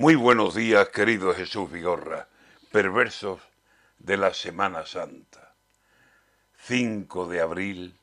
[0.00, 2.26] Muy buenos días, querido Jesús Vigorra,
[2.72, 3.42] perversos
[3.98, 5.54] de la Semana Santa.
[6.56, 7.98] 5 de abril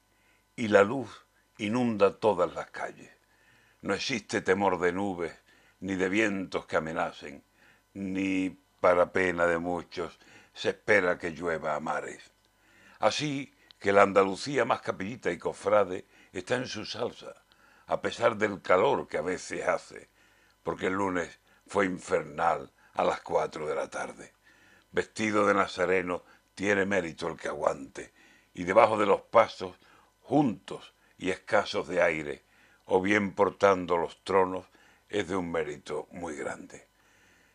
[0.55, 1.09] y la luz
[1.57, 3.09] inunda todas las calles.
[3.81, 5.33] No existe temor de nubes,
[5.79, 7.43] ni de vientos que amenacen,
[7.95, 10.19] ni para pena de muchos
[10.53, 12.21] se espera que llueva a mares.
[12.99, 17.33] Así que la Andalucía más capillita y cofrade está en su salsa,
[17.87, 20.09] a pesar del calor que a veces hace,
[20.61, 24.33] porque el lunes fue infernal a las cuatro de la tarde.
[24.91, 26.23] Vestido de nazareno
[26.55, 28.13] tiene mérito el que aguante,
[28.53, 29.75] y debajo de los pasos,
[30.21, 32.43] juntos y escasos de aire,
[32.85, 34.65] o bien portando los tronos,
[35.09, 36.87] es de un mérito muy grande.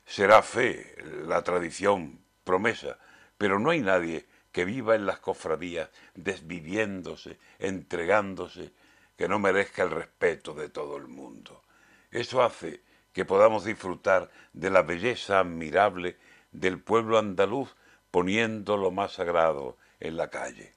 [0.04, 0.94] Será fe,
[1.26, 2.98] la tradición, promesa,
[3.38, 8.72] pero no hay nadie que viva en las cofradías desviviéndose, entregándose,
[9.16, 11.62] que no merezca el respeto de todo el mundo.
[12.10, 16.16] Eso hace que podamos disfrutar de la belleza admirable
[16.50, 17.74] del pueblo andaluz
[18.10, 20.74] poniendo lo más sagrado en la calle.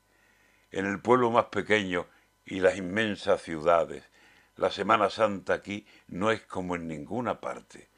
[0.72, 2.08] En el pueblo más pequeño
[2.46, 4.04] y las inmensas ciudades,
[4.56, 7.90] la Semana Santa aquí no es como en ninguna parte.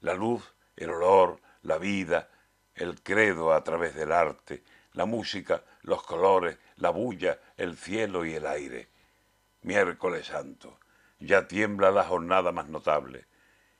[0.00, 2.30] La luz, el olor, la vida,
[2.74, 4.62] el credo a través del arte,
[4.92, 8.88] la música, los colores, la bulla, el cielo y el aire.
[9.62, 10.78] Miércoles Santo,
[11.18, 13.26] ya tiembla la jornada más notable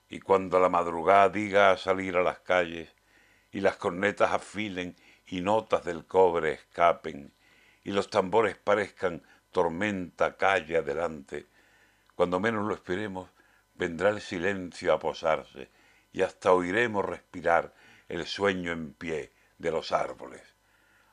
[0.09, 2.93] y cuando la madrugada diga a salir a las calles
[3.51, 7.33] y las cornetas afilen y notas del cobre escapen
[7.83, 11.47] y los tambores parezcan tormenta calle adelante,
[12.15, 13.29] cuando menos lo esperemos
[13.75, 15.69] vendrá el silencio a posarse
[16.11, 17.73] y hasta oiremos respirar
[18.07, 20.41] el sueño en pie de los árboles.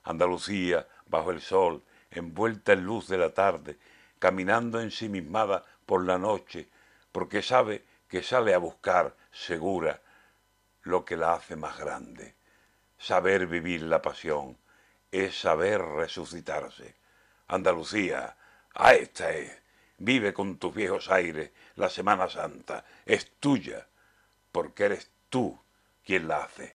[0.05, 3.79] Andalucía, bajo el sol, envuelta en luz de la tarde,
[4.19, 6.69] caminando ensimismada por la noche,
[7.12, 7.84] porque sabe
[8.15, 10.01] que sale a buscar segura
[10.83, 12.37] lo que la hace más grande.
[12.97, 14.57] Saber vivir la pasión
[15.11, 16.95] es saber resucitarse.
[17.48, 18.36] Andalucía,
[18.73, 19.51] a esta es.
[19.98, 22.85] Vive con tus viejos aires la Semana Santa.
[23.05, 23.85] Es tuya,
[24.52, 25.61] porque eres tú
[26.05, 26.73] quien la hace.